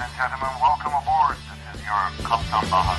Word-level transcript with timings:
and 0.00 0.12
gentlemen, 0.16 0.54
welcome 0.60 0.94
aboard. 1.02 1.36
This 1.36 1.80
is 1.80 1.86
your 1.86 2.28
Kaptan 2.28 2.64
Baha. 2.70 2.96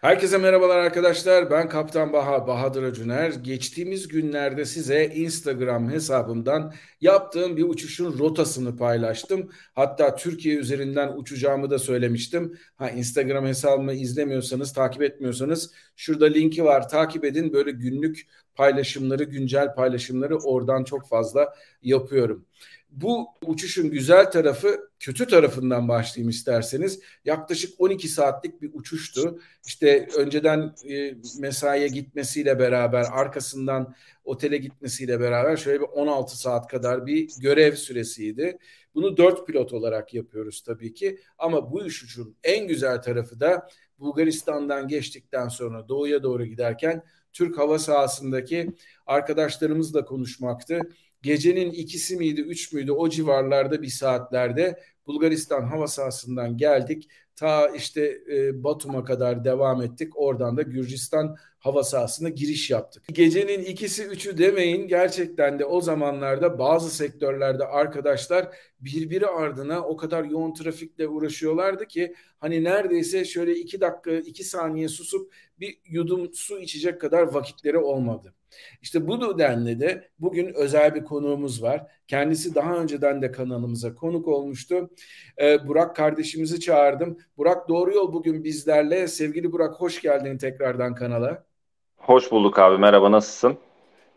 Herkese 0.00 0.38
merhabalar 0.38 0.78
arkadaşlar. 0.78 1.50
Ben 1.50 1.68
Kaptan 1.68 2.12
Baha, 2.12 2.46
Bahadır 2.46 2.82
Acuner. 2.82 3.30
Geçtiğimiz 3.30 4.08
günlerde 4.08 4.64
size 4.64 5.06
Instagram 5.06 5.90
hesabımdan 5.90 6.74
yaptığım 7.00 7.56
bir 7.56 7.62
uçuşun 7.62 8.18
rotasını 8.18 8.76
paylaştım. 8.76 9.50
Hatta 9.74 10.16
Türkiye 10.16 10.56
üzerinden 10.56 11.12
uçacağımı 11.16 11.70
da 11.70 11.78
söylemiştim. 11.78 12.58
Ha 12.76 12.90
Instagram 12.90 13.46
hesabımı 13.46 13.92
izlemiyorsanız, 13.92 14.72
takip 14.72 15.02
etmiyorsanız 15.02 15.72
şurada 15.96 16.26
linki 16.26 16.64
var. 16.64 16.88
Takip 16.88 17.24
edin. 17.24 17.52
Böyle 17.52 17.70
günlük 17.70 18.26
paylaşımları, 18.60 19.24
güncel 19.24 19.74
paylaşımları 19.74 20.38
oradan 20.38 20.84
çok 20.84 21.08
fazla 21.08 21.54
yapıyorum. 21.82 22.46
Bu 22.90 23.26
uçuşun 23.46 23.90
güzel 23.90 24.30
tarafı 24.30 24.90
kötü 24.98 25.26
tarafından 25.26 25.88
başlayayım 25.88 26.30
isterseniz. 26.30 27.00
Yaklaşık 27.24 27.80
12 27.80 28.08
saatlik 28.08 28.62
bir 28.62 28.70
uçuştu. 28.74 29.40
İşte 29.66 30.08
önceden 30.16 30.74
e, 30.90 31.14
mesaiye 31.38 31.88
gitmesiyle 31.88 32.58
beraber 32.58 33.06
arkasından 33.12 33.94
otele 34.24 34.56
gitmesiyle 34.56 35.20
beraber 35.20 35.56
şöyle 35.56 35.80
bir 35.80 35.86
16 35.86 36.38
saat 36.38 36.68
kadar 36.68 37.06
bir 37.06 37.30
görev 37.40 37.74
süresiydi. 37.74 38.58
Bunu 38.94 39.16
4 39.16 39.46
pilot 39.46 39.72
olarak 39.72 40.14
yapıyoruz 40.14 40.62
tabii 40.62 40.94
ki. 40.94 41.18
Ama 41.38 41.72
bu 41.72 41.76
uçuşun 41.76 42.36
en 42.44 42.68
güzel 42.68 43.02
tarafı 43.02 43.40
da 43.40 43.68
Bulgaristan'dan 43.98 44.88
geçtikten 44.88 45.48
sonra 45.48 45.88
doğuya 45.88 46.22
doğru 46.22 46.44
giderken 46.44 47.02
Türk 47.32 47.58
hava 47.58 47.78
sahasındaki 47.78 48.74
arkadaşlarımızla 49.06 50.04
konuşmaktı 50.04 50.80
gecenin 51.22 51.70
ikisi 51.70 52.16
miydi, 52.16 52.40
üç 52.40 52.72
müydü 52.72 52.92
o 52.92 53.08
civarlarda 53.08 53.82
bir 53.82 53.88
saatlerde 53.88 54.80
Bulgaristan 55.06 55.62
hava 55.62 55.86
sahasından 55.86 56.56
geldik. 56.56 57.08
Ta 57.40 57.68
işte 57.68 58.18
e, 58.32 58.64
Batum'a 58.64 59.04
kadar 59.04 59.44
devam 59.44 59.82
ettik. 59.82 60.12
Oradan 60.16 60.56
da 60.56 60.62
Gürcistan 60.62 61.36
hava 61.58 61.82
sahasına 61.82 62.28
giriş 62.28 62.70
yaptık. 62.70 63.04
Gecenin 63.12 63.64
ikisi 63.64 64.04
üçü 64.04 64.38
demeyin 64.38 64.88
gerçekten 64.88 65.58
de 65.58 65.64
o 65.64 65.80
zamanlarda 65.80 66.58
bazı 66.58 66.90
sektörlerde 66.90 67.64
arkadaşlar 67.64 68.56
birbiri 68.80 69.26
ardına 69.26 69.86
o 69.86 69.96
kadar 69.96 70.24
yoğun 70.24 70.54
trafikle 70.54 71.08
uğraşıyorlardı 71.08 71.86
ki 71.86 72.14
hani 72.38 72.64
neredeyse 72.64 73.24
şöyle 73.24 73.54
iki 73.54 73.80
dakika 73.80 74.10
iki 74.10 74.44
saniye 74.44 74.88
susup 74.88 75.34
bir 75.60 75.78
yudum 75.84 76.30
su 76.34 76.60
içecek 76.60 77.00
kadar 77.00 77.22
vakitleri 77.22 77.78
olmadı. 77.78 78.34
İşte 78.82 79.06
bu 79.06 79.20
nedenle 79.20 79.80
de 79.80 80.08
bugün 80.18 80.54
özel 80.54 80.94
bir 80.94 81.04
konuğumuz 81.04 81.62
var. 81.62 81.86
Kendisi 82.08 82.54
daha 82.54 82.76
önceden 82.76 83.22
de 83.22 83.32
kanalımıza 83.32 83.94
konuk 83.94 84.28
olmuştu. 84.28 84.90
Ee, 85.40 85.68
Burak 85.68 85.96
kardeşimizi 85.96 86.60
çağırdım. 86.60 87.18
Burak 87.40 87.68
Doğru 87.68 87.92
Yol 87.92 88.12
bugün 88.12 88.44
bizlerle. 88.44 89.08
Sevgili 89.08 89.52
Burak 89.52 89.74
hoş 89.74 90.02
geldin 90.02 90.38
tekrardan 90.38 90.94
kanala. 90.94 91.44
Hoş 91.96 92.32
bulduk 92.32 92.58
abi. 92.58 92.78
Merhaba 92.78 93.12
nasılsın? 93.12 93.58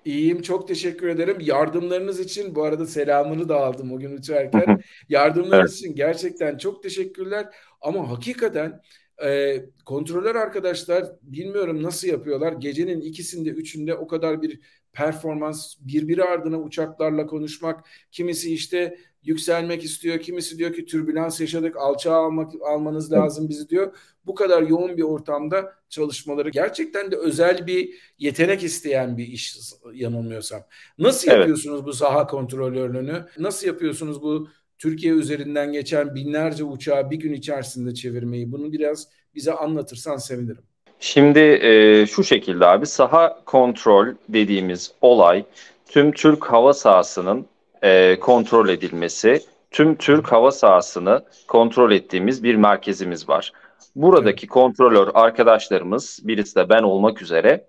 İyiyim 0.05 0.41
çok 0.41 0.67
teşekkür 0.67 1.07
ederim. 1.07 1.37
Yardımlarınız 1.39 2.19
için 2.19 2.55
bu 2.55 2.63
arada 2.63 2.85
selamını 2.85 3.49
da 3.49 3.55
aldım 3.55 3.91
o 3.91 3.99
gün 3.99 4.17
uçarken. 4.17 4.81
Yardımlarınız 5.09 5.71
evet. 5.71 5.79
için 5.79 5.95
gerçekten 5.95 6.57
çok 6.57 6.83
teşekkürler. 6.83 7.45
Ama 7.81 8.09
hakikaten 8.09 8.81
e, 9.25 9.57
kontrolör 9.85 10.35
arkadaşlar 10.35 11.05
bilmiyorum 11.21 11.83
nasıl 11.83 12.07
yapıyorlar. 12.07 12.53
Gecenin 12.53 13.01
ikisinde 13.01 13.49
üçünde 13.49 13.95
o 13.95 14.07
kadar 14.07 14.41
bir 14.41 14.59
performans 14.93 15.75
birbiri 15.79 16.23
ardına 16.23 16.59
uçaklarla 16.59 17.25
konuşmak. 17.25 17.85
Kimisi 18.11 18.53
işte 18.53 18.97
yükselmek 19.23 19.83
istiyor. 19.83 20.19
Kimisi 20.19 20.57
diyor 20.57 20.73
ki 20.73 20.85
türbülans 20.85 21.41
yaşadık 21.41 21.77
alçağa 21.77 22.15
almak, 22.15 22.51
almanız 22.61 23.11
lazım 23.11 23.49
bizi 23.49 23.69
diyor. 23.69 23.95
Bu 24.25 24.35
kadar 24.35 24.61
yoğun 24.61 24.97
bir 24.97 25.03
ortamda 25.03 25.73
çalışmaları 25.89 26.49
gerçekten 26.49 27.11
de 27.11 27.15
özel 27.15 27.67
bir 27.67 27.89
yetenek 28.17 28.63
isteyen 28.63 29.17
bir 29.17 29.27
iş 29.27 29.57
yanılmıyorsam. 29.93 30.61
Nasıl 30.97 31.27
evet. 31.27 31.39
yapıyorsunuz 31.39 31.85
bu 31.85 31.93
saha 31.93 32.27
kontrolörlüğünü? 32.27 33.25
Nasıl 33.37 33.67
yapıyorsunuz 33.67 34.21
bu 34.21 34.47
Türkiye 34.77 35.13
üzerinden 35.13 35.71
geçen 35.71 36.15
binlerce 36.15 36.63
uçağı 36.63 37.11
bir 37.11 37.17
gün 37.17 37.33
içerisinde 37.33 37.93
çevirmeyi 37.93 38.51
bunu 38.51 38.71
biraz 38.71 39.07
bize 39.35 39.53
anlatırsan 39.53 40.17
sevinirim. 40.17 40.63
Şimdi 41.05 41.39
e, 41.39 42.05
şu 42.05 42.23
şekilde 42.23 42.65
abi 42.65 42.85
saha 42.85 43.39
kontrol 43.45 44.07
dediğimiz 44.29 44.93
olay 45.01 45.45
tüm 45.89 46.11
Türk 46.11 46.45
hava 46.45 46.73
sahasının 46.73 47.45
e, 47.81 48.19
kontrol 48.19 48.69
edilmesi, 48.69 49.41
tüm 49.71 49.95
Türk 49.95 50.31
hava 50.31 50.51
sahasını 50.51 51.25
kontrol 51.47 51.91
ettiğimiz 51.91 52.43
bir 52.43 52.55
merkezimiz 52.55 53.29
var. 53.29 53.51
Buradaki 53.95 54.47
kontrolör 54.47 55.11
arkadaşlarımız, 55.13 56.19
birisi 56.23 56.55
de 56.55 56.69
ben 56.69 56.83
olmak 56.83 57.21
üzere 57.21 57.67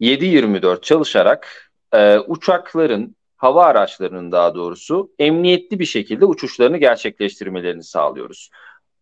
7-24 0.00 0.82
çalışarak 0.82 1.70
e, 1.92 2.18
uçakların 2.18 3.16
hava 3.36 3.64
araçlarının 3.64 4.32
daha 4.32 4.54
doğrusu 4.54 5.10
emniyetli 5.18 5.78
bir 5.78 5.86
şekilde 5.86 6.24
uçuşlarını 6.24 6.78
gerçekleştirmelerini 6.78 7.84
sağlıyoruz. 7.84 8.50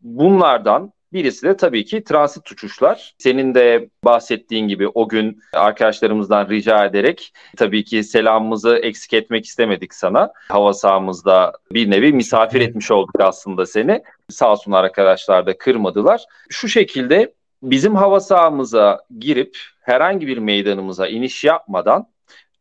Bunlardan 0.01 0.93
birisi 1.17 1.47
de 1.47 1.57
tabii 1.57 1.85
ki 1.85 2.05
transit 2.05 2.53
uçuşlar. 2.53 3.15
Senin 3.19 3.55
de 3.55 3.89
bahsettiğin 4.05 4.69
gibi 4.69 4.89
o 4.89 5.09
gün 5.09 5.41
arkadaşlarımızdan 5.53 6.49
rica 6.49 6.85
ederek 6.85 7.33
tabii 7.57 7.85
ki 7.85 8.05
selamımızı 8.05 8.77
eksik 8.77 9.13
etmek 9.13 9.47
istemedik 9.47 9.95
sana. 9.95 10.33
Hava 10.49 10.73
sahamızda 10.73 11.53
bir 11.73 11.91
nevi 11.91 12.13
misafir 12.13 12.61
etmiş 12.61 12.91
olduk 12.91 13.21
aslında 13.21 13.67
seni. 13.67 14.03
Sağ 14.31 14.53
olsunlar 14.53 14.85
arkadaşlar 14.85 15.47
da 15.47 15.59
kırmadılar. 15.59 16.25
Şu 16.51 16.69
şekilde 16.69 17.35
bizim 17.63 17.95
hava 17.95 18.21
sahamıza 18.21 19.05
girip 19.19 19.59
herhangi 19.81 20.27
bir 20.27 20.39
meydanımıza 20.39 21.09
iniş 21.09 21.45
yapmadan 21.45 22.09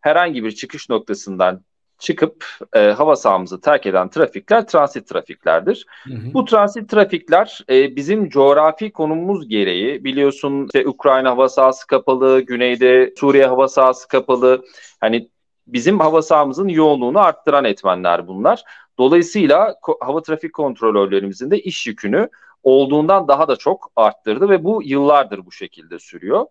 herhangi 0.01 0.44
bir 0.44 0.51
çıkış 0.51 0.89
noktasından 0.89 1.61
çıkıp 2.00 2.45
e, 2.73 2.79
hava 2.79 3.16
sahamızı 3.16 3.61
terk 3.61 3.85
eden 3.85 4.09
trafikler 4.09 4.67
transit 4.67 5.07
trafiklerdir. 5.07 5.85
Hı 6.03 6.13
hı. 6.13 6.33
Bu 6.33 6.45
transit 6.45 6.89
trafikler 6.89 7.59
e, 7.69 7.95
bizim 7.95 8.29
coğrafi 8.29 8.91
konumumuz 8.91 9.47
gereği 9.47 10.03
biliyorsun 10.03 10.66
işte 10.66 10.88
Ukrayna 10.88 11.29
hava 11.29 11.50
sahası 11.50 11.88
kapalı, 11.88 12.41
güneyde 12.41 13.13
Suriye 13.17 13.45
hava 13.45 13.67
sahası 13.67 14.07
kapalı. 14.07 14.66
Hani 15.01 15.29
bizim 15.67 16.00
hava 16.00 16.22
sahamızın 16.22 16.67
yoğunluğunu 16.67 17.19
arttıran 17.19 17.66
etmenler 17.66 18.27
bunlar. 18.27 18.63
Dolayısıyla 18.97 19.75
hava 20.01 20.22
trafik 20.22 20.53
kontrolörlerimizin 20.53 21.51
de 21.51 21.59
iş 21.59 21.88
yükünü 21.88 22.29
olduğundan 22.63 23.27
daha 23.27 23.47
da 23.47 23.56
çok 23.56 23.91
arttırdı 23.95 24.50
ve 24.50 24.63
bu 24.63 24.81
yıllardır 24.83 25.45
bu 25.45 25.51
şekilde 25.51 26.00
sürüyor. 26.00 26.45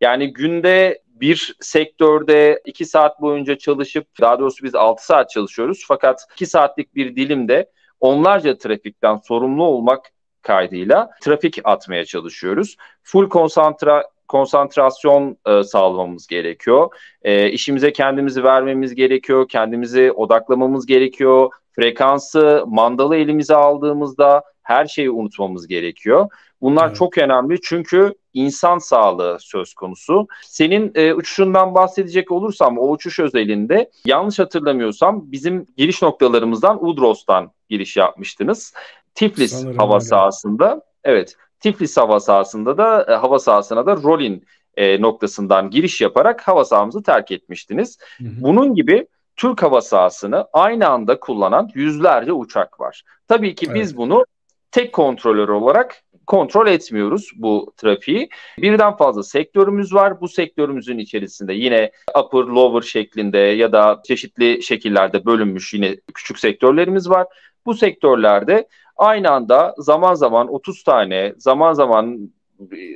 Yani 0.00 0.32
günde 0.32 1.02
bir 1.06 1.56
sektörde 1.60 2.62
iki 2.64 2.84
saat 2.84 3.20
boyunca 3.20 3.58
çalışıp 3.58 4.06
daha 4.20 4.38
doğrusu 4.38 4.64
biz 4.64 4.74
altı 4.74 5.06
saat 5.06 5.30
çalışıyoruz 5.30 5.84
fakat 5.88 6.26
iki 6.34 6.46
saatlik 6.46 6.94
bir 6.94 7.16
dilimde 7.16 7.70
onlarca 8.00 8.58
trafikten 8.58 9.16
sorumlu 9.16 9.64
olmak 9.64 10.10
kaydıyla 10.42 11.10
trafik 11.22 11.58
atmaya 11.64 12.04
çalışıyoruz. 12.04 12.76
Full 13.02 13.28
konsantra 13.28 14.04
konsantrasyon 14.28 15.36
e, 15.46 15.62
sağlamamız 15.62 16.26
gerekiyor. 16.26 16.88
E, 17.22 17.50
işimize 17.50 17.92
kendimizi 17.92 18.44
vermemiz 18.44 18.94
gerekiyor. 18.94 19.48
Kendimizi 19.48 20.12
odaklamamız 20.12 20.86
gerekiyor. 20.86 21.50
Frekansı, 21.72 22.64
mandalı 22.66 23.16
elimize 23.16 23.54
aldığımızda 23.54 24.42
her 24.70 24.86
şeyi 24.86 25.10
unutmamız 25.10 25.66
gerekiyor. 25.66 26.28
Bunlar 26.60 26.86
evet. 26.86 26.96
çok 26.96 27.18
önemli 27.18 27.60
çünkü 27.60 28.14
insan 28.34 28.78
sağlığı 28.78 29.36
söz 29.40 29.74
konusu. 29.74 30.26
Senin 30.42 30.92
e, 30.94 31.14
uçuşundan 31.14 31.74
bahsedecek 31.74 32.32
olursam 32.32 32.78
o 32.78 32.90
uçuş 32.90 33.20
özelinde 33.20 33.90
yanlış 34.04 34.38
hatırlamıyorsam 34.38 35.32
bizim 35.32 35.66
giriş 35.76 36.02
noktalarımızdan 36.02 36.84
Udros'tan 36.84 37.52
giriş 37.68 37.96
yapmıştınız. 37.96 38.74
Tiflis 39.14 39.52
Sanırım 39.52 39.78
hava 39.78 39.94
öyle. 39.94 40.04
sahasında. 40.04 40.82
Evet. 41.04 41.36
Tiflis 41.60 41.96
hava 41.96 42.20
sahasında 42.20 42.78
da 42.78 43.06
e, 43.08 43.14
hava 43.14 43.38
sahasına 43.38 43.86
da 43.86 43.96
Rolin 43.96 44.44
e, 44.76 45.00
noktasından 45.00 45.70
giriş 45.70 46.00
yaparak 46.00 46.48
hava 46.48 46.64
sahamızı 46.64 47.02
terk 47.02 47.30
etmiştiniz. 47.30 47.98
Hı 48.18 48.24
hı. 48.24 48.28
Bunun 48.42 48.74
gibi 48.74 49.06
Türk 49.36 49.62
hava 49.62 49.80
sahasını 49.80 50.46
aynı 50.52 50.88
anda 50.88 51.20
kullanan 51.20 51.70
yüzlerce 51.74 52.32
uçak 52.32 52.80
var. 52.80 53.02
Tabii 53.28 53.54
ki 53.54 53.74
biz 53.74 53.88
evet. 53.88 53.96
bunu 53.96 54.24
tek 54.72 54.92
kontrolör 54.92 55.48
olarak 55.48 56.02
kontrol 56.26 56.66
etmiyoruz 56.66 57.30
bu 57.36 57.72
trafiği. 57.76 58.28
Birden 58.58 58.96
fazla 58.96 59.22
sektörümüz 59.22 59.94
var. 59.94 60.20
Bu 60.20 60.28
sektörümüzün 60.28 60.98
içerisinde 60.98 61.52
yine 61.52 61.90
upper, 62.18 62.38
lower 62.38 62.88
şeklinde 62.88 63.38
ya 63.38 63.72
da 63.72 64.02
çeşitli 64.06 64.62
şekillerde 64.62 65.24
bölünmüş 65.24 65.74
yine 65.74 65.96
küçük 66.14 66.38
sektörlerimiz 66.38 67.10
var. 67.10 67.26
Bu 67.66 67.74
sektörlerde 67.74 68.68
aynı 68.96 69.30
anda 69.30 69.74
zaman 69.78 70.14
zaman 70.14 70.54
30 70.54 70.84
tane, 70.84 71.34
zaman 71.36 71.72
zaman 71.72 72.30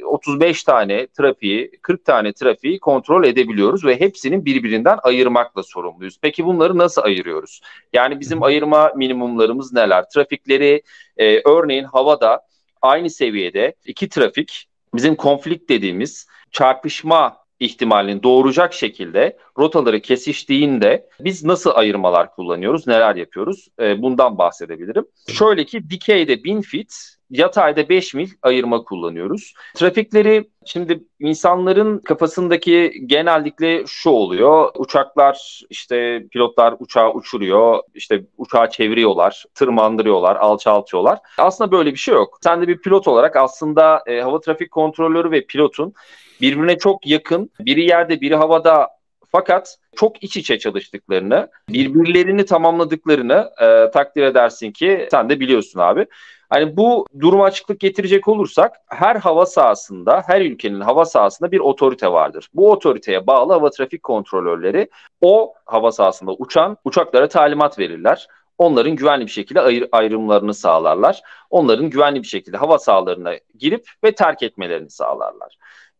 35 0.04 0.64
tane 0.64 1.06
trafiği, 1.06 1.70
40 1.82 2.04
tane 2.04 2.32
trafiği 2.32 2.78
kontrol 2.80 3.24
edebiliyoruz 3.24 3.84
ve 3.84 4.00
hepsinin 4.00 4.44
birbirinden 4.44 4.98
ayırmakla 5.02 5.62
sorumluyuz. 5.62 6.18
Peki 6.22 6.44
bunları 6.44 6.78
nasıl 6.78 7.02
ayırıyoruz? 7.02 7.60
Yani 7.92 8.20
bizim 8.20 8.42
ayırma 8.42 8.92
minimumlarımız 8.96 9.72
neler? 9.72 10.04
Trafikleri 10.14 10.82
e, 11.16 11.40
örneğin 11.48 11.84
havada 11.84 12.40
aynı 12.82 13.10
seviyede 13.10 13.74
iki 13.84 14.08
trafik 14.08 14.68
bizim 14.94 15.14
konflikt 15.14 15.68
dediğimiz 15.68 16.26
çarpışma 16.50 17.44
ihtimalini 17.60 18.22
doğuracak 18.22 18.72
şekilde 18.72 19.36
rotaları 19.58 20.00
kesiştiğinde 20.00 21.08
biz 21.20 21.44
nasıl 21.44 21.70
ayırmalar 21.74 22.34
kullanıyoruz, 22.34 22.86
neler 22.86 23.16
yapıyoruz? 23.16 23.68
E, 23.80 24.02
bundan 24.02 24.38
bahsedebilirim. 24.38 25.06
Şöyle 25.28 25.64
ki 25.64 25.90
dikeyde 25.90 26.44
1000 26.44 26.60
fit, 26.60 26.94
yatayda 27.34 27.88
5 27.88 28.14
mil 28.14 28.28
ayırma 28.42 28.84
kullanıyoruz. 28.84 29.54
Trafikleri 29.74 30.50
şimdi 30.64 31.04
insanların 31.20 31.98
kafasındaki 31.98 32.92
genellikle 33.06 33.86
şu 33.86 34.10
oluyor. 34.10 34.70
Uçaklar 34.76 35.62
işte 35.70 36.26
pilotlar 36.32 36.74
uçağı 36.78 37.12
uçuruyor, 37.12 37.78
işte 37.94 38.24
uçağı 38.38 38.70
çeviriyorlar, 38.70 39.44
tırmandırıyorlar, 39.54 40.36
alçaltıyorlar. 40.36 41.18
Aslında 41.38 41.72
böyle 41.72 41.92
bir 41.92 41.96
şey 41.96 42.14
yok. 42.14 42.38
Sen 42.42 42.62
de 42.62 42.68
bir 42.68 42.78
pilot 42.78 43.08
olarak 43.08 43.36
aslında 43.36 44.02
e, 44.06 44.20
hava 44.20 44.40
trafik 44.40 44.70
kontrolörü 44.70 45.30
ve 45.30 45.46
pilotun 45.46 45.94
birbirine 46.40 46.78
çok 46.78 47.06
yakın, 47.06 47.50
biri 47.60 47.84
yerde 47.84 48.20
biri 48.20 48.36
havada 48.36 48.88
fakat 49.34 49.78
çok 49.96 50.22
iç 50.22 50.36
içe 50.36 50.58
çalıştıklarını, 50.58 51.48
birbirlerini 51.68 52.44
tamamladıklarını 52.44 53.50
e, 53.60 53.90
takdir 53.90 54.22
edersin 54.22 54.72
ki 54.72 55.08
sen 55.10 55.28
de 55.28 55.40
biliyorsun 55.40 55.80
abi. 55.80 56.06
Hani 56.50 56.76
bu 56.76 57.06
duruma 57.20 57.44
açıklık 57.44 57.80
getirecek 57.80 58.28
olursak 58.28 58.76
her 58.88 59.16
hava 59.16 59.46
sahasında, 59.46 60.22
her 60.26 60.40
ülkenin 60.40 60.80
hava 60.80 61.04
sahasında 61.04 61.52
bir 61.52 61.60
otorite 61.60 62.12
vardır. 62.12 62.48
Bu 62.54 62.70
otoriteye 62.70 63.26
bağlı 63.26 63.52
hava 63.52 63.70
trafik 63.70 64.02
kontrolörleri 64.02 64.88
o 65.20 65.54
hava 65.66 65.92
sahasında 65.92 66.32
uçan 66.32 66.76
uçaklara 66.84 67.28
talimat 67.28 67.78
verirler. 67.78 68.28
Onların 68.58 68.96
güvenli 68.96 69.26
bir 69.26 69.30
şekilde 69.30 69.60
ayr- 69.60 69.88
ayrımlarını 69.92 70.54
sağlarlar. 70.54 71.22
Onların 71.50 71.90
güvenli 71.90 72.22
bir 72.22 72.28
şekilde 72.28 72.56
hava 72.56 72.78
sahalarına 72.78 73.34
girip 73.58 73.90
ve 74.04 74.12
terk 74.12 74.42
etmelerini 74.42 74.90
sağlarlar. 74.90 75.56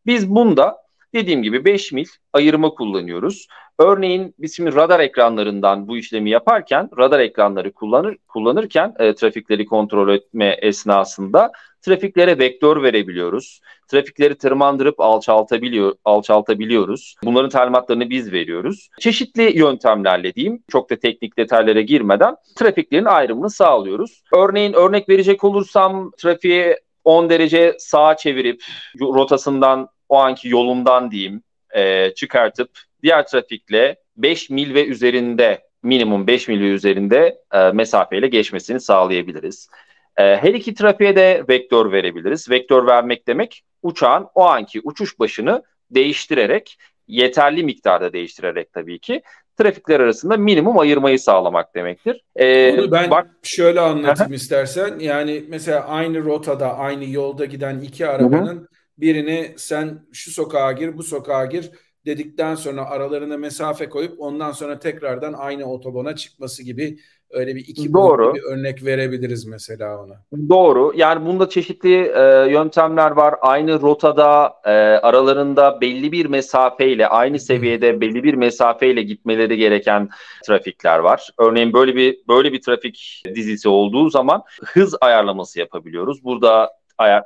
Biz 0.07 0.31
bunda 0.31 0.85
dediğim 1.15 1.43
gibi 1.43 1.65
5 1.65 1.93
mil 1.93 2.07
ayırma 2.33 2.71
kullanıyoruz. 2.71 3.47
Örneğin 3.79 4.35
biz 4.39 4.57
şimdi 4.57 4.75
radar 4.75 5.01
ekranlarından 5.01 5.89
bu 5.89 5.97
işlemi 5.97 6.31
yaparken 6.31 6.91
radar 6.99 7.21
ekranları 7.21 7.73
kullanır 7.73 8.17
kullanırken 8.29 8.95
e, 8.99 9.15
trafikleri 9.15 9.67
kontrol 9.67 10.15
etme 10.15 10.57
esnasında 10.63 11.53
trafiklere 11.83 12.39
vektör 12.39 12.83
verebiliyoruz. 12.83 13.61
Trafikleri 13.89 14.35
tırmandırıp 14.35 15.01
alçaltabiliyor 15.01 15.95
alçaltabiliyoruz. 16.05 17.15
Bunların 17.25 17.51
talimatlarını 17.51 18.11
biz 18.11 18.33
veriyoruz. 18.33 18.89
Çeşitli 19.01 19.59
yöntemlerle 19.59 20.35
diyeyim 20.35 20.63
çok 20.69 20.91
da 20.91 20.97
teknik 20.97 21.39
detaylara 21.39 21.81
girmeden 21.81 22.37
trafiklerin 22.57 23.05
ayrımını 23.05 23.51
sağlıyoruz. 23.51 24.23
Örneğin 24.37 24.73
örnek 24.73 25.09
verecek 25.09 25.45
olursam 25.45 26.11
trafiğe 26.19 26.81
10 27.05 27.31
derece 27.31 27.77
sağa 27.79 28.17
çevirip 28.17 28.63
rotasından 29.01 29.89
o 30.09 30.17
anki 30.19 30.49
yolundan 30.49 31.11
diyeyim 31.11 31.43
e, 31.75 32.15
çıkartıp 32.15 32.71
diğer 33.03 33.27
trafikle 33.27 33.97
5 34.17 34.51
mil 34.51 34.75
ve 34.75 34.87
üzerinde 34.87 35.63
minimum 35.83 36.27
5 36.27 36.49
mil 36.49 36.61
ve 36.61 36.69
üzerinde 36.69 37.39
e, 37.53 37.71
mesafeyle 37.71 38.27
geçmesini 38.27 38.81
sağlayabiliriz. 38.81 39.69
E, 40.17 40.23
her 40.23 40.55
iki 40.55 40.75
trafiğe 40.75 41.17
de 41.17 41.45
vektör 41.49 41.93
verebiliriz. 41.93 42.51
Vektör 42.51 42.87
vermek 42.87 43.29
demek 43.29 43.65
uçağın 43.83 44.27
o 44.35 44.45
anki 44.45 44.81
uçuş 44.85 45.19
başını 45.19 45.63
değiştirerek 45.91 46.79
yeterli 47.09 47.65
miktarda 47.65 48.13
değiştirerek 48.13 48.73
tabii 48.73 48.99
ki 48.99 49.23
trafikler 49.59 50.01
arasında 50.01 50.37
minimum 50.37 50.79
ayırmayı 50.79 51.19
sağlamak 51.19 51.75
demektir. 51.75 52.25
Ee, 52.41 52.75
Bunu 52.79 52.93
ben 52.93 53.11
bak... 53.11 53.27
şöyle 53.43 53.81
anlatayım 53.81 54.33
istersen. 54.33 54.99
Yani 54.99 55.45
mesela 55.49 55.85
aynı 55.87 56.25
rotada, 56.25 56.77
aynı 56.79 57.11
yolda 57.11 57.45
giden 57.45 57.81
iki 57.81 58.07
arabanın 58.07 58.57
Hı-hı. 58.57 58.67
Birini 58.99 59.55
sen 59.57 60.07
şu 60.13 60.31
sokağa 60.31 60.73
gir, 60.73 60.99
bu 60.99 61.03
sokağa 61.03 61.45
gir 61.45 61.71
dedikten 62.07 62.55
sonra 62.55 62.85
aralarına 62.85 63.37
mesafe 63.37 63.89
koyup 63.89 64.21
ondan 64.21 64.53
sonra 64.53 64.79
tekrardan 64.79 65.33
aynı 65.33 65.65
otobana 65.65 66.17
çıkması 66.17 66.63
gibi 66.63 66.99
öyle 67.31 67.55
bir 67.55 67.61
iki 67.61 67.93
Doğru. 67.93 68.35
bir 68.35 68.43
örnek 68.43 68.85
verebiliriz 68.85 69.45
mesela 69.47 70.05
ona. 70.05 70.15
Doğru. 70.49 70.93
Yani 70.97 71.27
bunda 71.27 71.49
çeşitli 71.49 71.95
e, 71.95 72.51
yöntemler 72.51 73.11
var. 73.11 73.35
Aynı 73.41 73.81
rotada 73.81 74.55
e, 74.65 74.71
aralarında 74.99 75.81
belli 75.81 76.13
bir 76.13 76.27
mesafeyle 76.27 77.07
aynı 77.07 77.41
seviyede 77.41 78.01
belli 78.01 78.25
bir 78.25 78.35
mesafeyle 78.35 79.03
gitmeleri 79.03 79.57
gereken 79.57 80.09
trafikler 80.47 80.99
var. 80.99 81.31
Örneğin 81.39 81.73
böyle 81.73 81.97
bir 81.97 82.19
böyle 82.29 82.53
bir 82.53 82.63
trafik 82.63 83.23
dizisi 83.35 83.69
olduğu 83.69 84.11
zaman 84.11 84.43
hız 84.65 84.95
ayarlaması 85.01 85.59
yapabiliyoruz. 85.59 86.25
Burada 86.25 86.71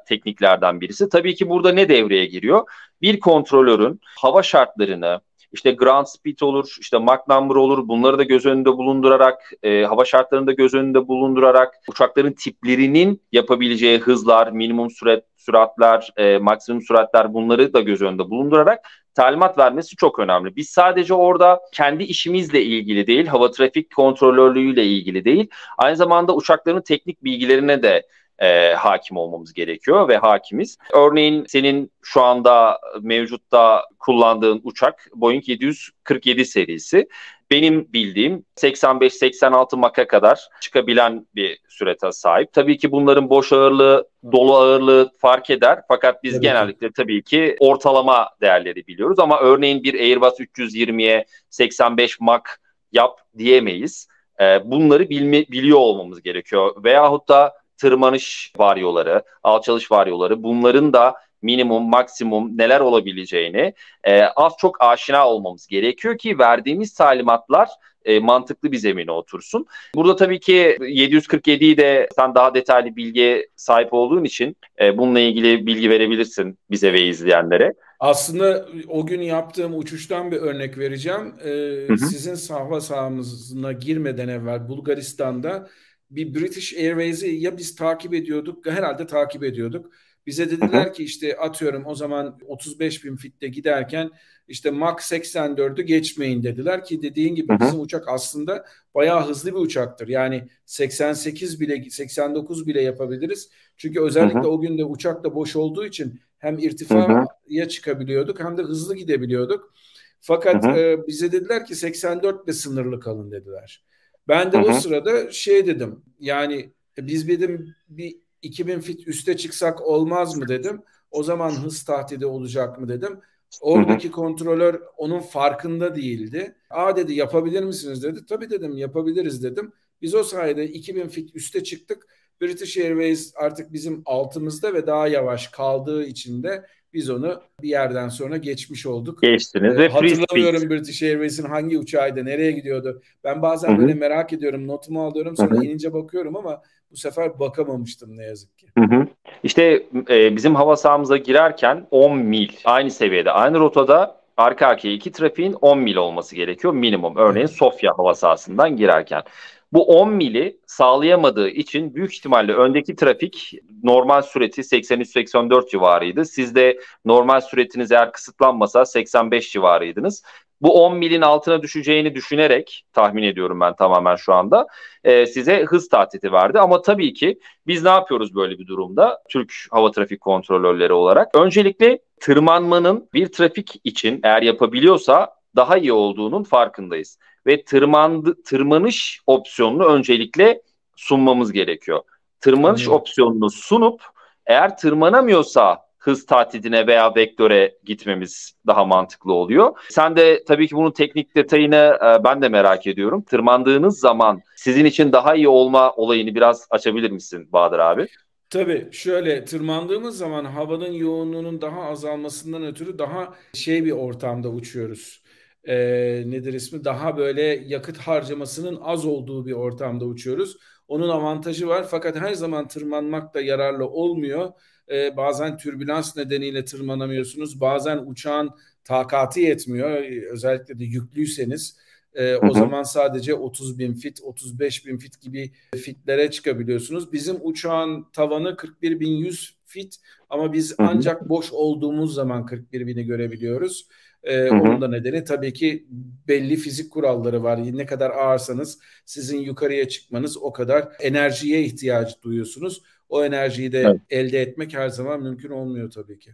tekniklerden 0.07 0.81
birisi. 0.81 1.09
Tabii 1.09 1.35
ki 1.35 1.49
burada 1.49 1.73
ne 1.73 1.89
devreye 1.89 2.27
giriyor? 2.27 2.67
Bir 3.03 3.21
kontrolörün 3.21 4.01
hava 4.17 4.43
şartlarını, 4.43 5.21
işte 5.53 5.71
ground 5.71 6.07
speed 6.07 6.41
olur, 6.41 6.77
işte 6.81 6.99
Mach 6.99 7.29
number 7.29 7.55
olur. 7.55 7.89
Bunları 7.89 8.19
da 8.19 8.23
göz 8.23 8.47
önünde 8.47 8.73
bulundurarak, 8.73 9.53
e, 9.63 9.85
hava 9.85 10.05
şartlarını 10.05 10.47
da 10.47 10.53
göz 10.53 10.75
önünde 10.75 11.09
bulundurarak 11.09 11.75
uçakların 11.89 12.33
tiplerinin 12.33 13.23
yapabileceği 13.33 13.99
hızlar, 13.99 14.51
minimum 14.51 14.91
sürat, 14.91 15.25
süratler, 15.37 16.13
e, 16.17 16.39
maksimum 16.39 16.83
süratler 16.83 17.35
bunları 17.35 17.73
da 17.73 17.81
göz 17.81 18.03
önünde 18.03 18.31
bulundurarak 18.31 18.85
talimat 19.15 19.59
vermesi 19.59 19.97
çok 19.97 20.19
önemli. 20.19 20.57
Biz 20.57 20.69
sadece 20.69 21.15
orada 21.15 21.61
kendi 21.73 22.05
işimizle 22.05 22.63
ilgili 22.63 23.07
değil, 23.07 23.27
hava 23.27 23.51
trafik 23.51 23.95
kontrolörlüğüyle 23.95 24.85
ilgili 24.85 25.25
değil, 25.25 25.51
aynı 25.79 25.97
zamanda 25.97 26.35
uçakların 26.35 26.81
teknik 26.81 27.25
bilgilerine 27.25 27.83
de 27.83 28.07
e, 28.39 28.73
hakim 28.73 29.17
olmamız 29.17 29.53
gerekiyor 29.53 30.09
ve 30.09 30.17
hakimiz. 30.17 30.79
Örneğin 30.93 31.45
senin 31.49 31.93
şu 32.03 32.23
anda 32.23 32.81
mevcutta 33.01 33.85
kullandığın 33.99 34.61
uçak 34.65 35.09
Boeing 35.15 35.49
747 35.49 36.45
serisi. 36.45 37.09
Benim 37.51 37.93
bildiğim 37.93 38.45
85-86 38.57 39.77
maka 39.77 40.07
kadar 40.07 40.49
çıkabilen 40.61 41.27
bir 41.35 41.59
sürete 41.69 42.13
sahip. 42.13 42.53
Tabii 42.53 42.79
ki 42.79 42.93
bunların 42.93 43.31
boş 43.31 43.53
ağırlığı, 43.53 44.09
dolu 44.33 44.57
ağırlığı 44.57 45.11
fark 45.19 45.51
eder. 45.51 45.81
Fakat 45.89 46.25
biz 46.25 46.35
evet. 46.35 46.43
genellikle 46.43 46.93
tabii 46.93 47.23
ki 47.23 47.57
ortalama 47.61 48.29
değerleri 48.41 48.87
biliyoruz. 48.87 49.19
Ama 49.19 49.41
örneğin 49.41 49.83
bir 49.83 49.95
Airbus 49.95 50.41
320'ye 50.41 51.25
85 51.51 52.21
mak 52.21 52.61
yap 52.93 53.21
diyemeyiz. 53.39 54.09
Ee, 54.41 54.61
bunları 54.65 55.11
bilme, 55.11 55.47
biliyor 55.49 55.79
olmamız 55.79 56.23
gerekiyor. 56.23 56.85
Veyahut 56.85 57.29
da 57.29 57.55
tırmanış 57.81 58.53
varyoları, 58.59 59.23
alçalış 59.43 59.91
varyoları 59.91 60.43
bunların 60.43 60.93
da 60.93 61.15
minimum, 61.43 61.91
maksimum 61.91 62.59
neler 62.59 62.81
olabileceğini 62.81 63.75
e, 64.05 64.23
az 64.23 64.53
çok 64.59 64.83
aşina 64.83 65.29
olmamız 65.29 65.67
gerekiyor 65.67 66.19
ki 66.19 66.39
verdiğimiz 66.39 66.95
talimatlar 66.95 67.69
e, 68.05 68.19
mantıklı 68.19 68.73
bir 68.73 68.77
zemine 68.77 69.11
otursun. 69.13 69.67
Burada 69.95 70.17
tabii 70.17 70.41
ki 70.41 70.77
747'yi 70.81 71.77
de 71.77 72.09
sen 72.17 72.35
daha 72.35 72.55
detaylı 72.55 72.97
bilgiye 72.97 73.49
sahip 73.57 73.93
olduğun 73.93 74.25
için 74.25 74.57
e, 74.81 74.99
bununla 74.99 75.21
ilgili 75.21 75.67
bilgi 75.67 75.91
verebilirsin 75.91 76.59
bize 76.71 76.93
ve 76.93 77.03
izleyenlere. 77.03 77.75
Aslında 78.01 78.69
o 78.89 79.07
gün 79.07 79.21
yaptığım 79.21 79.79
uçuştan 79.79 80.31
bir 80.31 80.37
örnek 80.37 80.79
vereceğim. 80.79 81.35
Ee, 81.45 81.49
hı 81.89 81.93
hı. 81.93 81.99
Sizin 81.99 82.55
hava 82.55 82.81
sahamızına 82.81 83.73
girmeden 83.73 84.29
evvel 84.29 84.69
Bulgaristan'da 84.69 85.69
bir 86.11 86.35
British 86.35 86.75
Airways'i 86.75 87.29
ya 87.29 87.59
biz 87.59 87.75
takip 87.75 88.15
ediyorduk 88.15 88.67
herhalde 88.67 89.07
takip 89.07 89.45
ediyorduk. 89.45 89.93
Bize 90.27 90.51
dediler 90.51 90.93
ki 90.93 91.05
işte 91.05 91.37
atıyorum 91.37 91.87
o 91.87 91.95
zaman 91.95 92.39
35 92.47 93.05
bin 93.05 93.17
fitte 93.17 93.49
giderken 93.49 94.11
işte 94.49 94.71
Mach 94.71 94.99
84'ü 94.99 95.83
geçmeyin 95.83 96.43
dediler 96.43 96.85
ki 96.85 97.03
dediğin 97.03 97.35
gibi 97.35 97.61
bizim 97.61 97.81
uçak 97.81 98.09
aslında 98.09 98.65
bayağı 98.95 99.29
hızlı 99.29 99.51
bir 99.51 99.59
uçaktır. 99.59 100.09
Yani 100.09 100.49
88 100.67 101.61
bile 101.61 101.91
89 101.91 102.67
bile 102.67 102.81
yapabiliriz. 102.83 103.51
Çünkü 103.77 104.01
özellikle 104.01 104.47
o 104.47 104.61
gün 104.61 104.79
de 104.79 104.85
uçak 104.85 105.25
da 105.25 105.35
boş 105.35 105.57
olduğu 105.57 105.87
için 105.87 106.21
hem 106.39 106.59
irtifaya 106.59 107.69
çıkabiliyorduk 107.69 108.41
hem 108.41 108.59
de 108.59 108.63
hızlı 108.63 108.97
gidebiliyorduk. 108.97 109.73
Fakat 110.21 110.65
e, 110.65 111.07
bize 111.07 111.33
dediler 111.33 111.67
ki 111.67 111.75
84 111.75 112.45
ile 112.45 112.53
sınırlı 112.53 113.01
kalın 113.01 113.31
dediler. 113.31 113.85
Ben 114.29 114.53
de 114.53 114.59
Hı-hı. 114.59 114.71
o 114.71 114.73
sırada 114.73 115.31
şey 115.31 115.67
dedim. 115.67 116.03
Yani 116.21 116.73
e, 116.99 117.07
biz 117.07 117.29
dedim 117.29 117.75
bir 117.89 118.17
2000 118.43 118.81
fit 118.81 119.09
üste 119.09 119.37
çıksak 119.37 119.81
olmaz 119.81 120.37
mı 120.37 120.49
dedim. 120.49 120.83
O 121.11 121.23
zaman 121.23 121.51
hız 121.51 121.85
tahtidi 121.85 122.27
olacak 122.27 122.79
mı 122.79 122.89
dedim. 122.89 123.21
Oradaki 123.61 124.05
Hı-hı. 124.05 124.13
kontrolör 124.13 124.83
onun 124.97 125.21
farkında 125.21 125.97
değildi. 125.97 126.55
Aa 126.71 126.97
dedi 126.97 127.15
yapabilir 127.15 127.63
misiniz 127.63 128.03
dedi. 128.03 128.27
Tabii 128.29 128.51
dedim 128.51 128.77
yapabiliriz 128.77 129.43
dedim. 129.43 129.73
Biz 130.03 130.15
o 130.15 130.25
sayede 130.25 130.69
2000 130.69 131.09
fit 131.09 131.37
üste 131.37 131.65
çıktık 131.65 132.07
British 132.41 132.79
Airways 132.79 133.35
artık 133.37 133.73
bizim 133.73 134.03
altımızda 134.07 134.75
ve 134.75 134.87
daha 134.87 135.09
yavaş 135.09 135.49
kaldığı 135.49 136.05
için 136.05 136.43
de 136.43 136.65
biz 136.93 137.11
onu 137.11 137.43
bir 137.63 137.69
yerden 137.69 138.09
sonra 138.09 138.37
geçmiş 138.37 138.87
olduk. 138.87 139.23
Geçtiniz 139.23 139.75
ee, 139.75 139.79
ve 139.79 139.89
Hatırlamıyorum 139.89 140.71
British 140.71 141.03
Airways'in 141.03 141.45
hangi 141.45 141.79
uçağıydı, 141.79 142.25
nereye 142.25 142.53
gidiyordu. 142.53 143.03
Ben 143.25 143.43
bazen 143.43 143.69
Hı-hı. 143.69 143.79
böyle 143.79 143.95
merak 143.95 144.33
ediyorum, 144.33 144.69
notumu 144.69 145.05
alıyorum 145.05 145.37
sonra 145.37 145.55
Hı-hı. 145.55 145.65
inince 145.65 145.93
bakıyorum 145.93 146.37
ama 146.37 146.63
bu 146.91 146.97
sefer 146.97 147.39
bakamamıştım 147.39 148.17
ne 148.17 148.25
yazık 148.25 148.59
ki. 148.59 148.67
Hı 148.79 148.85
hı. 148.85 149.07
İşte 149.43 149.87
e, 150.11 150.37
bizim 150.37 150.55
hava 150.55 150.77
sahamıza 150.77 151.17
girerken 151.17 151.87
10 151.91 152.19
mil 152.19 152.49
aynı 152.65 152.91
seviyede, 152.91 153.31
aynı 153.31 153.59
rotada 153.59 154.21
arka 154.37 154.67
arkaya 154.67 154.93
iki 154.93 155.13
trafiğin 155.13 155.53
10 155.53 155.79
mil 155.79 155.97
olması 155.97 156.37
gerekiyor 156.37 156.75
minimum. 156.75 157.17
Örneğin 157.17 157.47
Sofya 157.47 157.93
hava 157.99 158.15
sahasından 158.15 158.77
girerken. 158.77 159.23
Bu 159.73 160.01
10 160.01 160.11
mili 160.11 160.61
sağlayamadığı 160.67 161.49
için 161.49 161.95
büyük 161.95 162.15
ihtimalle 162.15 162.53
öndeki 162.53 162.97
trafik 162.97 163.53
normal 163.83 164.23
süreti 164.23 164.61
83-84 164.61 165.71
civarıydı. 165.71 166.25
Siz 166.25 166.55
de 166.55 166.81
normal 167.05 167.41
süretiniz 167.41 167.93
eğer 167.93 168.13
kısıtlanmasa 168.13 168.85
85 168.85 169.53
civarıydınız. 169.53 170.23
Bu 170.61 170.85
10 170.85 170.97
milin 170.97 171.21
altına 171.21 171.63
düşeceğini 171.63 172.15
düşünerek 172.15 172.85
tahmin 172.93 173.23
ediyorum 173.23 173.61
ben 173.61 173.77
tamamen 173.77 174.17
şu 174.17 174.35
anda 174.35 174.67
e, 175.05 175.27
size 175.27 175.65
hız 175.65 175.89
tahtiti 175.89 176.33
verdi. 176.33 176.61
Ama 176.61 176.83
tabii 176.83 177.13
ki 177.13 177.39
biz 177.67 177.85
ne 177.85 177.91
yapıyoruz 177.91 178.35
böyle 178.35 178.59
bir 178.59 178.67
durumda 178.67 179.23
Türk 179.29 179.53
hava 179.71 179.91
trafik 179.91 180.21
kontrolörleri 180.21 180.93
olarak? 180.93 181.35
Öncelikle 181.35 181.99
tırmanmanın 182.21 183.09
bir 183.15 183.27
trafik 183.27 183.81
için 183.85 184.21
eğer 184.23 184.43
yapabiliyorsa 184.43 185.38
daha 185.59 185.79
iyi 185.79 185.93
olduğunun 185.93 186.43
farkındayız. 186.43 187.19
Ve 187.47 187.65
tırmandı, 187.65 188.43
tırmanış 188.43 189.21
opsiyonunu 189.27 189.85
öncelikle 189.85 190.63
sunmamız 190.97 191.53
gerekiyor. 191.53 192.01
Tırmanış 192.41 192.87
hmm. 192.87 192.93
opsiyonunu 192.93 193.51
sunup 193.51 194.03
eğer 194.47 194.77
tırmanamıyorsa 194.77 195.89
hız 195.99 196.27
tahdidine 196.27 196.87
veya 196.87 197.15
vektöre 197.17 197.75
gitmemiz 197.85 198.53
daha 198.67 198.85
mantıklı 198.85 199.33
oluyor. 199.33 199.79
Sen 199.91 200.17
de 200.17 200.45
tabii 200.45 200.69
ki 200.69 200.77
bunun 200.77 200.91
teknik 200.91 201.37
detayını 201.37 201.99
e, 202.03 202.25
ben 202.25 202.43
de 202.43 202.49
merak 202.49 202.87
ediyorum. 202.87 203.23
Tırmandığınız 203.23 204.01
zaman 204.01 204.41
sizin 204.57 204.85
için 204.85 205.13
daha 205.13 205.35
iyi 205.35 205.49
olma 205.49 205.93
olayını 205.93 206.35
biraz 206.35 206.67
açabilir 206.71 207.11
misin 207.11 207.49
Bahadır 207.53 207.79
abi? 207.79 208.09
Tabii 208.51 208.89
şöyle 208.93 209.45
tırmandığımız 209.45 210.19
zaman 210.19 210.45
havanın 210.45 210.93
yoğunluğunun 210.93 211.61
daha 211.61 211.83
azalmasından 211.83 212.67
ötürü 212.67 212.99
daha 212.99 213.35
şey 213.55 213.85
bir 213.85 213.91
ortamda 213.93 214.49
uçuyoruz. 214.49 215.23
Ee, 215.69 216.25
nedir 216.27 216.53
ismi? 216.55 216.85
Daha 216.85 217.17
böyle 217.17 217.43
yakıt 217.43 217.99
harcamasının 217.99 218.79
az 218.83 219.07
olduğu 219.07 219.47
bir 219.47 219.53
ortamda 219.53 220.05
uçuyoruz. 220.05 220.57
Onun 220.89 221.09
avantajı 221.09 221.69
var 221.69 221.87
fakat 221.91 222.17
her 222.17 222.35
zaman 222.35 222.69
tırmanmak 222.69 223.35
da 223.35 223.41
yararlı 223.41 223.87
olmuyor. 223.89 224.53
Ee, 224.91 225.17
bazen 225.17 225.57
türbülans 225.57 226.17
nedeniyle 226.17 226.65
tırmanamıyorsunuz. 226.65 227.61
Bazen 227.61 227.99
uçağın 227.99 228.51
takatı 228.85 229.41
yetmiyor. 229.41 229.91
Özellikle 230.33 230.79
de 230.79 230.85
yüklüyseniz 230.85 231.77
e, 232.15 232.37
o 232.37 232.55
zaman 232.55 232.83
sadece 232.83 233.35
30 233.35 233.79
bin 233.79 233.95
fit, 233.95 234.21
35 234.23 234.87
bin 234.87 234.99
fit 234.99 235.21
gibi 235.21 235.53
fitlere 235.77 236.31
çıkabiliyorsunuz. 236.31 237.13
Bizim 237.13 237.37
uçağın 237.43 238.07
tavanı 238.13 238.57
41 238.57 239.01
bin 239.01 239.11
100 239.11 239.57
fit 239.67 239.97
ama 240.31 240.53
biz 240.53 240.75
ancak 240.79 241.29
boş 241.29 241.53
olduğumuz 241.53 242.15
zaman 242.15 242.47
41 242.47 242.87
bini 242.87 243.05
görebiliyoruz. 243.05 243.89
Ee, 244.23 244.51
onun 244.51 244.81
da 244.81 244.89
nedeni 244.89 245.25
tabii 245.25 245.53
ki 245.53 245.87
belli 246.29 246.57
fizik 246.57 246.93
kuralları 246.93 247.43
var. 247.43 247.59
Ne 247.73 247.87
kadar 247.87 248.11
ağırsanız 248.11 248.79
sizin 249.05 249.39
yukarıya 249.39 249.89
çıkmanız 249.89 250.43
o 250.43 250.53
kadar 250.53 250.89
enerjiye 251.01 251.61
ihtiyaç 251.63 252.23
duyuyorsunuz. 252.23 252.83
O 253.09 253.25
enerjiyi 253.25 253.73
de 253.73 253.81
evet. 253.81 254.01
elde 254.11 254.41
etmek 254.41 254.75
her 254.75 254.89
zaman 254.89 255.23
mümkün 255.23 255.51
olmuyor 255.51 255.91
tabii 255.91 256.19
ki. 256.19 256.31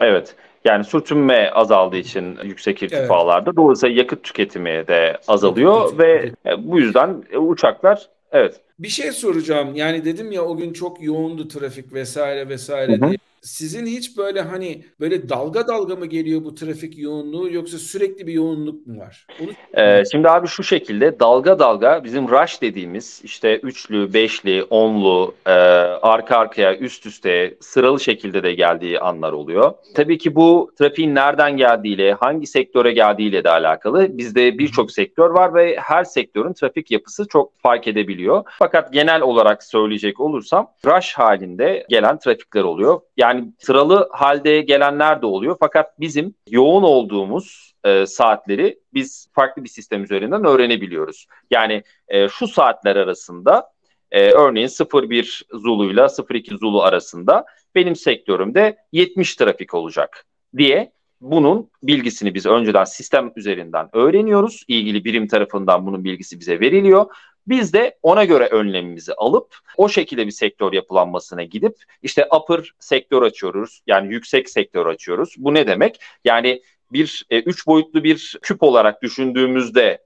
Evet. 0.00 0.34
Yani 0.64 0.84
sürtünme 0.84 1.50
azaldığı 1.50 1.96
için 1.96 2.38
yüksek 2.44 2.82
irtifalarda 2.82 3.50
evet. 3.50 3.56
dolayısıyla 3.56 3.96
yakıt 3.96 4.24
tüketimi 4.24 4.84
de 4.88 5.18
azalıyor 5.28 5.98
ve 5.98 6.32
bu 6.58 6.80
yüzden 6.80 7.22
uçaklar 7.38 8.08
evet. 8.32 8.60
Bir 8.78 8.88
şey 8.88 9.12
soracağım. 9.12 9.74
Yani 9.74 10.04
dedim 10.04 10.32
ya 10.32 10.42
o 10.42 10.56
gün 10.56 10.72
çok 10.72 11.02
yoğundu 11.02 11.48
trafik 11.48 11.92
vesaire 11.92 12.48
vesaire 12.48 12.92
hı 12.92 13.06
hı. 13.06 13.08
diye 13.08 13.18
sizin 13.42 13.86
hiç 13.86 14.16
böyle 14.18 14.40
hani 14.40 14.84
böyle 15.00 15.28
dalga 15.28 15.68
dalga 15.68 15.96
mı 15.96 16.06
geliyor 16.06 16.44
bu 16.44 16.54
trafik 16.54 16.98
yoğunluğu 16.98 17.52
yoksa 17.52 17.78
sürekli 17.78 18.26
bir 18.26 18.32
yoğunluk 18.32 18.86
mu 18.86 18.98
var? 18.98 19.26
Onu... 19.40 19.50
Ee, 19.82 20.02
şimdi 20.12 20.28
abi 20.28 20.48
şu 20.48 20.62
şekilde 20.62 21.20
dalga 21.20 21.58
dalga 21.58 22.04
bizim 22.04 22.28
rush 22.28 22.62
dediğimiz 22.62 23.20
işte 23.24 23.58
üçlü, 23.58 24.14
beşli, 24.14 24.64
onlu 24.70 25.34
e, 25.46 25.50
arka 25.50 26.36
arkaya 26.36 26.76
üst 26.76 27.06
üste 27.06 27.54
sıralı 27.60 28.00
şekilde 28.00 28.42
de 28.42 28.54
geldiği 28.54 29.00
anlar 29.00 29.32
oluyor. 29.32 29.72
Tabii 29.94 30.18
ki 30.18 30.34
bu 30.34 30.72
trafiğin 30.78 31.14
nereden 31.14 31.56
geldiğiyle, 31.56 32.12
hangi 32.12 32.46
sektöre 32.46 32.92
geldiğiyle 32.92 33.44
de 33.44 33.50
alakalı. 33.50 34.18
Bizde 34.18 34.58
birçok 34.58 34.92
sektör 34.92 35.30
var 35.30 35.54
ve 35.54 35.76
her 35.78 36.04
sektörün 36.04 36.52
trafik 36.52 36.90
yapısı 36.90 37.28
çok 37.28 37.60
fark 37.60 37.88
edebiliyor. 37.88 38.44
Fakat 38.62 38.92
genel 38.92 39.20
olarak 39.20 39.62
söyleyecek 39.62 40.20
olursam 40.20 40.70
rush 40.86 41.12
halinde 41.14 41.86
gelen 41.88 42.18
trafikler 42.18 42.64
oluyor. 42.64 43.00
Yani 43.16 43.52
sıralı 43.58 44.08
halde 44.12 44.60
gelenler 44.60 45.22
de 45.22 45.26
oluyor. 45.26 45.56
Fakat 45.60 46.00
bizim 46.00 46.34
yoğun 46.48 46.82
olduğumuz 46.82 47.74
e, 47.84 48.06
saatleri 48.06 48.78
biz 48.94 49.28
farklı 49.32 49.64
bir 49.64 49.68
sistem 49.68 50.04
üzerinden 50.04 50.44
öğrenebiliyoruz. 50.44 51.26
Yani 51.50 51.82
e, 52.08 52.28
şu 52.28 52.48
saatler 52.48 52.96
arasında 52.96 53.70
e, 54.10 54.30
örneğin 54.30 54.70
01 54.92 55.44
Zulu 55.52 55.90
ile 55.90 56.06
02 56.30 56.56
Zulu 56.56 56.82
arasında 56.82 57.44
benim 57.74 57.96
sektörümde 57.96 58.76
70 58.92 59.36
trafik 59.36 59.74
olacak 59.74 60.26
diye 60.56 60.92
bunun 61.20 61.70
bilgisini 61.82 62.34
biz 62.34 62.46
önceden 62.46 62.84
sistem 62.84 63.32
üzerinden 63.36 63.88
öğreniyoruz. 63.92 64.64
İlgili 64.68 65.04
birim 65.04 65.28
tarafından 65.28 65.86
bunun 65.86 66.04
bilgisi 66.04 66.40
bize 66.40 66.60
veriliyor. 66.60 67.06
Biz 67.46 67.72
de 67.72 67.98
ona 68.02 68.24
göre 68.24 68.46
önlemimizi 68.46 69.14
alıp 69.14 69.56
o 69.76 69.88
şekilde 69.88 70.26
bir 70.26 70.32
sektör 70.32 70.72
yapılanmasına 70.72 71.42
gidip 71.42 71.76
işte 72.02 72.28
upper 72.36 72.74
sektör 72.78 73.22
açıyoruz. 73.22 73.82
Yani 73.86 74.12
yüksek 74.12 74.50
sektör 74.50 74.86
açıyoruz. 74.86 75.34
Bu 75.38 75.54
ne 75.54 75.66
demek? 75.66 76.00
Yani 76.24 76.62
bir 76.92 77.26
e, 77.30 77.40
üç 77.40 77.66
boyutlu 77.66 78.04
bir 78.04 78.38
küp 78.42 78.62
olarak 78.62 79.02
düşündüğümüzde 79.02 80.04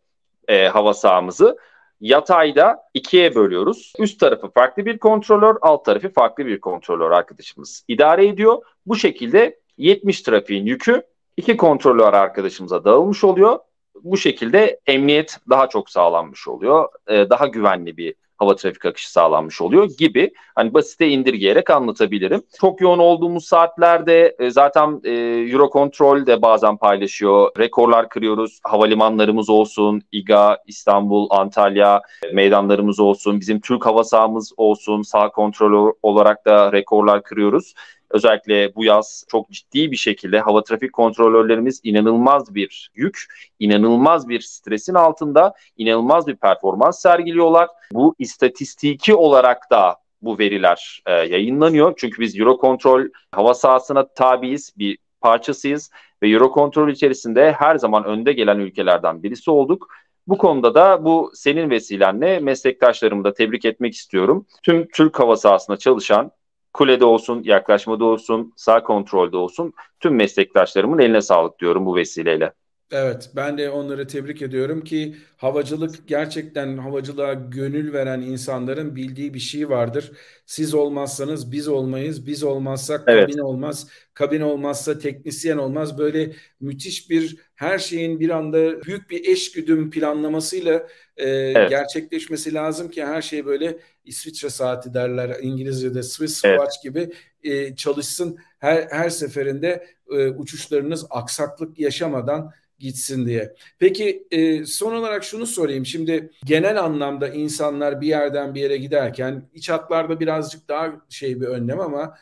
e, 0.48 0.66
hava 0.66 0.94
sahamızı 0.94 1.58
yatayda 2.00 2.82
ikiye 2.94 3.34
bölüyoruz. 3.34 3.92
Üst 3.98 4.20
tarafı 4.20 4.50
farklı 4.50 4.86
bir 4.86 4.98
kontrolör, 4.98 5.56
alt 5.60 5.84
tarafı 5.84 6.08
farklı 6.08 6.46
bir 6.46 6.60
kontrolör 6.60 7.10
arkadaşımız 7.10 7.84
idare 7.88 8.26
ediyor. 8.26 8.62
Bu 8.86 8.96
şekilde 8.96 9.60
70 9.78 10.22
trafiğin 10.22 10.66
yükü 10.66 11.02
iki 11.36 11.56
kontrolör 11.56 12.12
arkadaşımıza 12.12 12.84
dağılmış 12.84 13.24
oluyor 13.24 13.58
bu 14.02 14.16
şekilde 14.16 14.80
emniyet 14.86 15.38
daha 15.50 15.68
çok 15.68 15.90
sağlanmış 15.90 16.48
oluyor. 16.48 16.88
E, 17.08 17.30
daha 17.30 17.46
güvenli 17.46 17.96
bir 17.96 18.14
hava 18.36 18.56
trafik 18.56 18.84
akışı 18.84 19.12
sağlanmış 19.12 19.60
oluyor 19.60 19.90
gibi 19.98 20.32
hani 20.54 20.74
basite 20.74 21.08
indirgeyerek 21.08 21.70
anlatabilirim. 21.70 22.42
Çok 22.60 22.80
yoğun 22.80 22.98
olduğumuz 22.98 23.44
saatlerde 23.44 24.36
e, 24.38 24.50
zaten 24.50 25.00
e, 25.04 25.10
Eurocontrol 25.52 26.26
de 26.26 26.42
bazen 26.42 26.76
paylaşıyor. 26.76 27.50
Rekorlar 27.58 28.08
kırıyoruz. 28.08 28.60
Havalimanlarımız 28.64 29.50
olsun, 29.50 30.02
İGA, 30.12 30.58
İstanbul, 30.66 31.26
Antalya 31.30 32.02
meydanlarımız 32.32 33.00
olsun, 33.00 33.40
bizim 33.40 33.60
Türk 33.60 33.86
hava 33.86 34.04
sahamız 34.04 34.52
olsun, 34.56 35.02
sağ 35.02 35.28
kontrol 35.28 35.92
olarak 36.02 36.46
da 36.46 36.72
rekorlar 36.72 37.22
kırıyoruz. 37.22 37.74
Özellikle 38.10 38.74
bu 38.74 38.84
yaz 38.84 39.24
çok 39.28 39.50
ciddi 39.50 39.90
bir 39.90 39.96
şekilde 39.96 40.40
hava 40.40 40.62
trafik 40.62 40.92
kontrolörlerimiz 40.92 41.80
inanılmaz 41.84 42.54
bir 42.54 42.90
yük, 42.94 43.24
inanılmaz 43.58 44.28
bir 44.28 44.40
stresin 44.40 44.94
altında, 44.94 45.54
inanılmaz 45.76 46.26
bir 46.26 46.36
performans 46.36 47.02
sergiliyorlar. 47.02 47.68
Bu 47.92 48.14
istatistiki 48.18 49.14
olarak 49.14 49.70
da 49.70 49.96
bu 50.22 50.38
veriler 50.38 51.02
e, 51.06 51.12
yayınlanıyor. 51.12 51.94
Çünkü 51.96 52.22
biz 52.22 52.38
Eurocontrol 52.38 53.04
hava 53.32 53.54
sahasına 53.54 54.06
tabiiz, 54.08 54.72
bir 54.78 54.98
parçasıyız 55.20 55.90
ve 56.22 56.28
Eurocontrol 56.28 56.88
içerisinde 56.88 57.52
her 57.52 57.76
zaman 57.76 58.04
önde 58.04 58.32
gelen 58.32 58.58
ülkelerden 58.58 59.22
birisi 59.22 59.50
olduk. 59.50 59.88
Bu 60.26 60.38
konuda 60.38 60.74
da 60.74 61.04
bu 61.04 61.30
senin 61.34 61.70
vesilenle 61.70 62.40
meslektaşlarımı 62.40 63.24
da 63.24 63.32
tebrik 63.32 63.64
etmek 63.64 63.94
istiyorum. 63.94 64.46
Tüm 64.62 64.88
Türk 64.88 65.20
hava 65.20 65.36
sahasında 65.36 65.76
çalışan 65.76 66.30
kulede 66.76 67.04
olsun, 67.04 67.42
yaklaşmada 67.44 68.04
olsun, 68.04 68.52
sağ 68.56 68.82
kontrolde 68.82 69.36
olsun 69.36 69.72
tüm 70.00 70.14
meslektaşlarımın 70.16 70.98
eline 70.98 71.20
sağlık 71.20 71.58
diyorum 71.60 71.86
bu 71.86 71.96
vesileyle. 71.96 72.52
Evet, 72.90 73.30
ben 73.36 73.58
de 73.58 73.70
onları 73.70 74.06
tebrik 74.06 74.42
ediyorum 74.42 74.84
ki 74.84 75.16
havacılık 75.36 76.08
gerçekten 76.08 76.78
havacılığa 76.78 77.34
gönül 77.34 77.92
veren 77.92 78.20
insanların 78.20 78.96
bildiği 78.96 79.34
bir 79.34 79.38
şey 79.38 79.68
vardır. 79.68 80.12
Siz 80.46 80.74
olmazsanız 80.74 81.52
biz 81.52 81.68
olmayız, 81.68 82.26
biz 82.26 82.42
olmazsak 82.44 83.04
Evet. 83.06 83.26
kabin 83.26 83.38
olmaz, 83.38 83.88
kabin 84.14 84.40
olmazsa 84.40 84.98
teknisyen 84.98 85.56
olmaz. 85.58 85.98
Böyle 85.98 86.32
müthiş 86.60 87.10
bir 87.10 87.36
her 87.54 87.78
şeyin 87.78 88.20
bir 88.20 88.30
anda 88.30 88.82
büyük 88.82 89.10
bir 89.10 89.28
eşgüdüm 89.28 89.90
planlamasıyla 89.90 90.86
e, 91.16 91.28
Evet. 91.28 91.70
gerçekleşmesi 91.70 92.54
lazım 92.54 92.90
ki 92.90 93.04
her 93.04 93.22
şey 93.22 93.46
böyle 93.46 93.78
İsviçre 94.04 94.50
saati 94.50 94.94
derler 94.94 95.36
İngilizce'de 95.42 96.02
Swiss 96.02 96.44
Evet. 96.44 96.58
watch 96.60 96.82
gibi 96.82 97.12
e, 97.44 97.76
çalışsın. 97.76 98.38
Her 98.58 98.82
her 98.90 99.10
seferinde 99.10 99.86
e, 100.10 100.28
uçuşlarınız 100.28 101.06
aksaklık 101.10 101.78
yaşamadan 101.78 102.52
gitsin 102.78 103.26
diye. 103.26 103.54
Peki 103.78 104.26
e, 104.30 104.64
son 104.66 104.94
olarak 104.94 105.24
şunu 105.24 105.46
sorayım. 105.46 105.86
Şimdi 105.86 106.30
genel 106.44 106.82
anlamda 106.82 107.28
insanlar 107.28 108.00
bir 108.00 108.06
yerden 108.06 108.54
bir 108.54 108.60
yere 108.60 108.76
giderken 108.76 109.48
iç 109.54 109.70
hatlarda 109.70 110.20
birazcık 110.20 110.68
daha 110.68 110.92
şey 111.08 111.40
bir 111.40 111.46
önlem 111.46 111.80
ama 111.80 112.14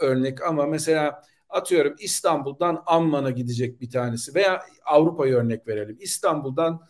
örnek 0.00 0.42
ama 0.42 0.66
mesela 0.66 1.22
atıyorum 1.48 1.94
İstanbul'dan 1.98 2.82
Amman'a 2.86 3.30
gidecek 3.30 3.80
bir 3.80 3.90
tanesi 3.90 4.34
veya 4.34 4.62
Avrupa'ya 4.84 5.36
örnek 5.36 5.68
verelim. 5.68 5.96
İstanbul'dan 6.00 6.80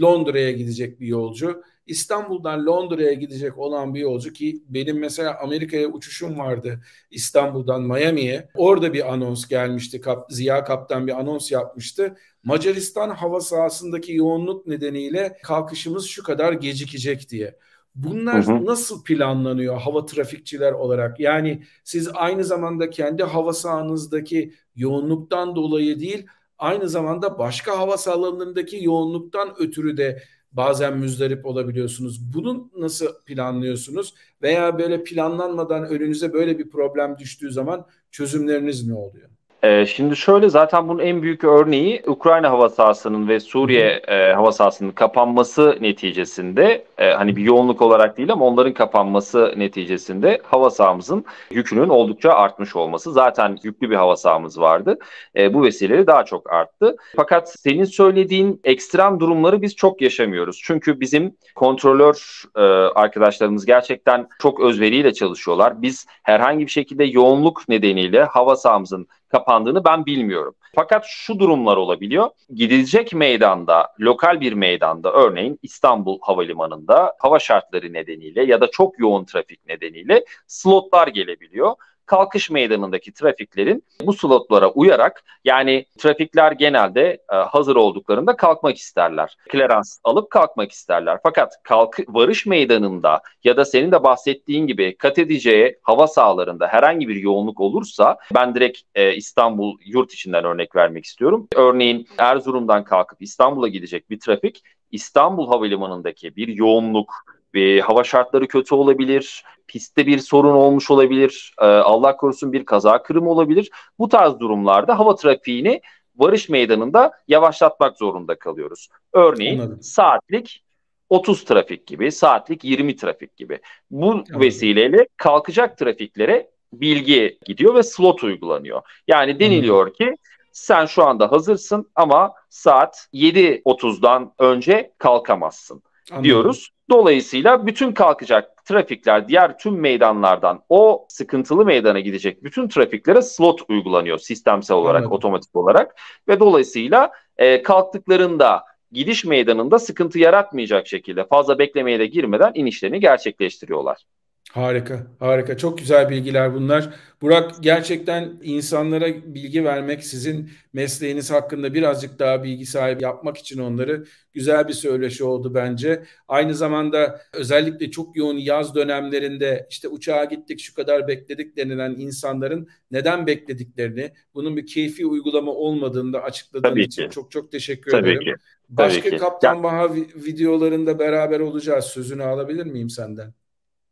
Londra'ya 0.00 0.52
gidecek 0.52 1.00
bir 1.00 1.06
yolcu. 1.06 1.62
İstanbul'dan 1.86 2.66
Londra'ya 2.66 3.12
gidecek 3.12 3.58
olan 3.58 3.94
bir 3.94 4.00
yolcu 4.00 4.32
ki 4.32 4.62
benim 4.68 4.98
mesela 4.98 5.38
Amerika'ya 5.42 5.88
uçuşum 5.88 6.38
vardı 6.38 6.80
İstanbul'dan 7.10 7.82
Miami'ye. 7.82 8.48
Orada 8.54 8.92
bir 8.92 9.12
anons 9.12 9.48
gelmişti. 9.48 10.00
Ziya 10.28 10.64
Kaptan 10.64 11.06
bir 11.06 11.20
anons 11.20 11.52
yapmıştı. 11.52 12.16
Macaristan 12.44 13.10
hava 13.10 13.40
sahasındaki 13.40 14.14
yoğunluk 14.14 14.66
nedeniyle 14.66 15.38
kalkışımız 15.42 16.06
şu 16.06 16.22
kadar 16.22 16.52
gecikecek 16.52 17.30
diye. 17.30 17.56
Bunlar 17.94 18.46
hı 18.46 18.52
hı. 18.52 18.66
nasıl 18.66 19.04
planlanıyor 19.04 19.80
hava 19.80 20.06
trafikçiler 20.06 20.72
olarak? 20.72 21.20
Yani 21.20 21.62
siz 21.84 22.08
aynı 22.14 22.44
zamanda 22.44 22.90
kendi 22.90 23.22
hava 23.22 23.52
sahanızdaki 23.52 24.54
yoğunluktan 24.76 25.56
dolayı 25.56 26.00
değil, 26.00 26.26
aynı 26.58 26.88
zamanda 26.88 27.38
başka 27.38 27.78
hava 27.78 27.96
sahalarındaki 27.96 28.84
yoğunluktan 28.84 29.54
ötürü 29.58 29.96
de 29.96 30.22
bazen 30.52 30.98
müzdarip 30.98 31.46
olabiliyorsunuz. 31.46 32.34
Bunu 32.34 32.70
nasıl 32.76 33.06
planlıyorsunuz? 33.26 34.14
Veya 34.42 34.78
böyle 34.78 35.04
planlanmadan 35.04 35.84
önünüze 35.88 36.32
böyle 36.32 36.58
bir 36.58 36.70
problem 36.70 37.18
düştüğü 37.18 37.52
zaman 37.52 37.86
çözümleriniz 38.10 38.86
ne 38.88 38.94
oluyor? 38.94 39.30
Ee, 39.62 39.86
şimdi 39.86 40.16
şöyle 40.16 40.48
zaten 40.48 40.88
bunun 40.88 40.98
en 40.98 41.22
büyük 41.22 41.44
örneği 41.44 42.02
Ukrayna 42.06 42.50
hava 42.50 42.68
sahasının 42.68 43.28
ve 43.28 43.40
Suriye 43.40 44.02
e, 44.08 44.32
hava 44.32 44.52
sahasının 44.52 44.90
kapanması 44.90 45.78
neticesinde 45.80 46.84
e, 46.98 47.10
hani 47.10 47.36
bir 47.36 47.42
yoğunluk 47.42 47.82
olarak 47.82 48.16
değil 48.18 48.32
ama 48.32 48.44
onların 48.44 48.74
kapanması 48.74 49.54
neticesinde 49.56 50.40
hava 50.44 50.70
sahamızın 50.70 51.24
yükünün 51.50 51.88
oldukça 51.88 52.32
artmış 52.32 52.76
olması. 52.76 53.12
Zaten 53.12 53.58
yüklü 53.62 53.90
bir 53.90 53.96
hava 53.96 54.16
sahamız 54.16 54.60
vardı. 54.60 54.98
E, 55.36 55.54
bu 55.54 55.62
vesileyle 55.62 56.06
daha 56.06 56.24
çok 56.24 56.52
arttı. 56.52 56.96
Fakat 57.16 57.52
senin 57.58 57.84
söylediğin 57.84 58.60
ekstrem 58.64 59.20
durumları 59.20 59.62
biz 59.62 59.76
çok 59.76 60.02
yaşamıyoruz. 60.02 60.60
Çünkü 60.64 61.00
bizim 61.00 61.36
kontrolör 61.54 62.42
e, 62.56 62.60
arkadaşlarımız 62.94 63.66
gerçekten 63.66 64.28
çok 64.38 64.60
özveriyle 64.60 65.12
çalışıyorlar. 65.12 65.82
Biz 65.82 66.06
herhangi 66.22 66.66
bir 66.66 66.70
şekilde 66.70 67.04
yoğunluk 67.04 67.68
nedeniyle 67.68 68.24
hava 68.24 68.56
sahamızın 68.56 69.08
kapandığını 69.28 69.84
ben 69.84 70.06
bilmiyorum. 70.06 70.54
Fakat 70.74 71.04
şu 71.08 71.38
durumlar 71.38 71.76
olabiliyor. 71.76 72.30
Gidilecek 72.54 73.12
meydanda, 73.14 73.88
lokal 74.00 74.40
bir 74.40 74.52
meydanda 74.52 75.12
örneğin 75.12 75.58
İstanbul 75.62 76.18
Havalimanı'nda 76.22 77.12
hava 77.18 77.38
şartları 77.38 77.92
nedeniyle 77.92 78.44
ya 78.44 78.60
da 78.60 78.70
çok 78.70 78.98
yoğun 78.98 79.24
trafik 79.24 79.66
nedeniyle 79.66 80.24
slotlar 80.46 81.08
gelebiliyor 81.08 81.74
kalkış 82.08 82.50
meydanındaki 82.50 83.12
trafiklerin 83.12 83.84
bu 84.02 84.12
slotlara 84.12 84.70
uyarak 84.70 85.24
yani 85.44 85.84
trafikler 85.98 86.52
genelde 86.52 87.18
e, 87.32 87.36
hazır 87.36 87.76
olduklarında 87.76 88.36
kalkmak 88.36 88.76
isterler. 88.76 89.36
Klerans 89.48 89.98
alıp 90.04 90.30
kalkmak 90.30 90.72
isterler. 90.72 91.18
Fakat 91.22 91.54
kalk 91.62 92.00
varış 92.08 92.46
meydanında 92.46 93.20
ya 93.44 93.56
da 93.56 93.64
senin 93.64 93.92
de 93.92 94.02
bahsettiğin 94.04 94.66
gibi 94.66 94.96
kat 94.96 95.18
edeceği 95.18 95.78
hava 95.82 96.06
sahalarında 96.06 96.66
herhangi 96.66 97.08
bir 97.08 97.16
yoğunluk 97.16 97.60
olursa 97.60 98.18
ben 98.34 98.54
direkt 98.54 98.80
e, 98.94 99.14
İstanbul 99.14 99.78
yurt 99.84 100.12
içinden 100.12 100.44
örnek 100.44 100.76
vermek 100.76 101.04
istiyorum. 101.04 101.48
Örneğin 101.54 102.08
Erzurum'dan 102.18 102.84
kalkıp 102.84 103.22
İstanbul'a 103.22 103.68
gidecek 103.68 104.10
bir 104.10 104.20
trafik 104.20 104.62
İstanbul 104.90 105.48
Havalimanı'ndaki 105.48 106.36
bir 106.36 106.48
yoğunluk 106.48 107.37
ve 107.54 107.80
hava 107.80 108.04
şartları 108.04 108.48
kötü 108.48 108.74
olabilir, 108.74 109.44
pistte 109.66 110.06
bir 110.06 110.18
sorun 110.18 110.54
olmuş 110.54 110.90
olabilir, 110.90 111.54
e, 111.60 111.64
Allah 111.64 112.16
korusun 112.16 112.52
bir 112.52 112.64
kaza 112.64 113.02
kırım 113.02 113.26
olabilir. 113.26 113.70
Bu 113.98 114.08
tarz 114.08 114.40
durumlarda 114.40 114.98
hava 114.98 115.14
trafiğini 115.14 115.80
varış 116.16 116.48
meydanında 116.48 117.12
yavaşlatmak 117.28 117.96
zorunda 117.96 118.38
kalıyoruz. 118.38 118.88
Örneğin 119.12 119.58
Anladım. 119.58 119.82
saatlik 119.82 120.64
30 121.08 121.44
trafik 121.44 121.86
gibi, 121.86 122.12
saatlik 122.12 122.64
20 122.64 122.96
trafik 122.96 123.36
gibi. 123.36 123.60
Bu 123.90 124.10
Anladım. 124.10 124.40
vesileyle 124.40 125.08
kalkacak 125.16 125.78
trafiklere 125.78 126.50
bilgi 126.72 127.38
gidiyor 127.44 127.74
ve 127.74 127.82
slot 127.82 128.24
uygulanıyor. 128.24 128.82
Yani 129.08 129.40
deniliyor 129.40 129.94
ki 129.94 130.14
sen 130.52 130.86
şu 130.86 131.04
anda 131.04 131.32
hazırsın 131.32 131.90
ama 131.94 132.34
saat 132.48 133.08
7.30'dan 133.14 134.32
önce 134.38 134.92
kalkamazsın 134.98 135.82
Anladım. 136.10 136.24
diyoruz. 136.24 136.70
Dolayısıyla 136.90 137.66
bütün 137.66 137.92
kalkacak 137.92 138.64
trafikler 138.64 139.28
diğer 139.28 139.58
tüm 139.58 139.80
meydanlardan 139.80 140.62
o 140.68 141.06
sıkıntılı 141.08 141.64
meydana 141.64 142.00
gidecek 142.00 142.44
bütün 142.44 142.68
trafiklere 142.68 143.22
slot 143.22 143.60
uygulanıyor 143.68 144.18
sistemsel 144.18 144.76
olarak, 144.76 144.98
Anladım. 144.98 145.12
otomatik 145.12 145.56
olarak 145.56 145.96
ve 146.28 146.40
dolayısıyla 146.40 147.10
e, 147.36 147.62
kalktıklarında 147.62 148.64
gidiş 148.92 149.24
meydanında 149.24 149.78
sıkıntı 149.78 150.18
yaratmayacak 150.18 150.86
şekilde 150.86 151.26
fazla 151.26 151.58
beklemeye 151.58 151.98
de 151.98 152.06
girmeden 152.06 152.52
inişlerini 152.54 153.00
gerçekleştiriyorlar. 153.00 154.04
Harika, 154.52 155.06
harika. 155.18 155.56
Çok 155.56 155.78
güzel 155.78 156.10
bilgiler 156.10 156.54
bunlar. 156.54 156.94
Burak 157.22 157.62
gerçekten 157.62 158.38
insanlara 158.42 159.06
bilgi 159.34 159.64
vermek, 159.64 160.04
sizin 160.04 160.50
mesleğiniz 160.72 161.30
hakkında 161.30 161.74
birazcık 161.74 162.18
daha 162.18 162.42
bilgi 162.42 162.66
sahibi 162.66 163.02
yapmak 163.02 163.36
için 163.38 163.58
onları 163.58 164.04
güzel 164.32 164.68
bir 164.68 164.72
söyleşi 164.72 165.24
oldu 165.24 165.54
bence. 165.54 166.04
Aynı 166.28 166.54
zamanda 166.54 167.20
özellikle 167.32 167.90
çok 167.90 168.16
yoğun 168.16 168.36
yaz 168.36 168.74
dönemlerinde 168.74 169.66
işte 169.70 169.88
uçağa 169.88 170.24
gittik 170.24 170.60
şu 170.60 170.74
kadar 170.74 171.08
bekledik 171.08 171.56
denilen 171.56 171.94
insanların 171.98 172.68
neden 172.90 173.26
beklediklerini, 173.26 174.12
bunun 174.34 174.56
bir 174.56 174.66
keyfi 174.66 175.06
uygulama 175.06 175.52
olmadığını 175.52 176.12
da 176.12 176.22
açıkladığın 176.22 176.68
Tabii 176.68 176.82
için 176.84 177.02
ki. 177.02 177.10
çok 177.10 177.30
çok 177.30 177.52
teşekkür 177.52 177.90
Tabii 177.90 178.10
ederim. 178.10 178.24
Ki. 178.24 178.34
Başka 178.68 179.00
Tabii 179.00 179.10
ki. 179.10 179.16
Kaptan 179.16 179.62
Baha 179.62 179.94
videolarında 179.94 180.98
beraber 180.98 181.40
olacağız. 181.40 181.84
Sözünü 181.84 182.22
alabilir 182.22 182.66
miyim 182.66 182.90
senden? 182.90 183.34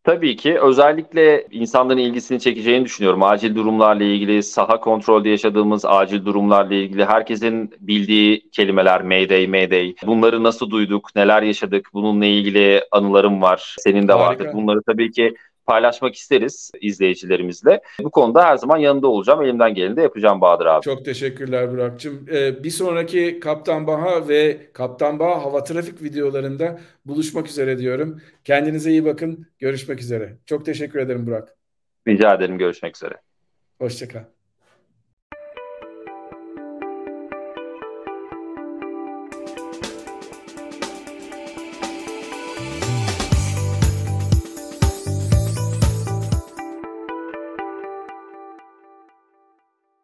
Tabii 0.07 0.37
ki 0.37 0.61
özellikle 0.61 1.47
insanların 1.51 1.99
ilgisini 1.99 2.41
çekeceğini 2.41 2.85
düşünüyorum. 2.85 3.23
Acil 3.23 3.55
durumlarla 3.55 4.05
ilgili, 4.05 4.43
saha 4.43 4.81
kontrolde 4.81 5.29
yaşadığımız 5.29 5.85
acil 5.85 6.25
durumlarla 6.25 6.75
ilgili 6.75 7.05
herkesin 7.05 7.75
bildiği 7.81 8.51
kelimeler 8.51 9.03
Mayday, 9.03 9.47
Mayday. 9.47 9.95
Bunları 10.07 10.43
nasıl 10.43 10.71
duyduk, 10.71 11.11
neler 11.17 11.43
yaşadık, 11.43 11.89
bununla 11.93 12.27
ilgili 12.27 12.83
anılarım 12.91 13.43
var. 13.43 13.77
Senin 13.79 14.09
de 14.09 14.13
Harika. 14.13 14.45
vardır. 14.45 14.59
Bunları 14.59 14.83
tabii 14.83 15.11
ki 15.11 15.35
paylaşmak 15.67 16.15
isteriz 16.15 16.71
izleyicilerimizle. 16.81 17.81
Bu 18.01 18.11
konuda 18.11 18.45
her 18.45 18.57
zaman 18.57 18.77
yanında 18.77 19.09
olacağım. 19.09 19.43
Elimden 19.43 19.75
geleni 19.75 19.97
de 19.97 20.03
yapacağım 20.03 20.41
Bahadır 20.41 20.67
abi. 20.67 20.83
Çok 20.83 21.05
teşekkürler 21.05 21.73
Burak'cığım. 21.73 22.27
Ee, 22.33 22.65
bir 22.65 22.71
sonraki 22.71 23.41
Kaptan 23.41 23.87
Baha 23.87 24.29
ve 24.29 24.73
Kaptan 24.73 25.19
Baha 25.19 25.45
hava 25.45 25.65
trafik 25.65 26.03
videolarında 26.03 26.81
buluşmak 27.05 27.49
üzere 27.49 27.79
diyorum. 27.79 28.21
Kendinize 28.45 28.91
iyi 28.91 29.05
bakın. 29.05 29.47
Görüşmek 29.59 30.01
üzere. 30.01 30.37
Çok 30.47 30.65
teşekkür 30.65 30.99
ederim 30.99 31.27
Burak. 31.27 31.57
Rica 32.09 32.35
ederim. 32.35 32.59
Görüşmek 32.59 32.97
üzere. 32.97 33.15
Hoşçakal. 33.79 34.36